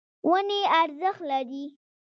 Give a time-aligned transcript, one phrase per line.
[0.29, 1.65] ونې ارزښت لري.